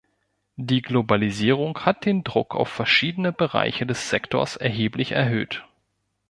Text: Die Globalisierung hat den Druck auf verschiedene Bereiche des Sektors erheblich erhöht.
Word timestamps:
Die 0.55 0.81
Globalisierung 0.81 1.77
hat 1.85 2.05
den 2.05 2.23
Druck 2.23 2.55
auf 2.55 2.69
verschiedene 2.69 3.31
Bereiche 3.31 3.85
des 3.85 4.09
Sektors 4.09 4.55
erheblich 4.57 5.11
erhöht. 5.11 5.63